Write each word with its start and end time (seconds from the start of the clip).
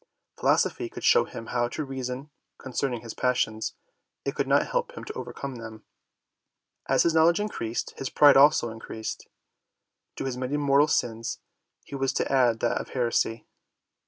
Philosophy 0.35 0.89
could 0.89 1.03
show 1.03 1.25
him 1.25 1.45
how 1.53 1.67
to 1.67 1.85
reason 1.85 2.31
concern 2.57 2.95
ing 2.95 3.01
his 3.01 3.13
passions: 3.13 3.75
it 4.25 4.33
could 4.33 4.47
not 4.47 4.65
help 4.65 4.93
him 4.97 5.03
to 5.03 5.13
overcome 5.13 5.57
them. 5.57 5.83
As 6.87 7.03
his 7.03 7.13
knowledge 7.13 7.39
increased, 7.39 7.93
his 7.99 8.09
pride 8.09 8.35
also 8.35 8.71
increased. 8.71 9.27
To 10.15 10.25
his 10.25 10.37
many 10.37 10.57
mortal 10.57 10.87
sins 10.87 11.37
he 11.83 11.93
was 11.95 12.13
to 12.13 12.31
add 12.31 12.61
that 12.61 12.81
of 12.81 12.89
heresy. 12.89 13.45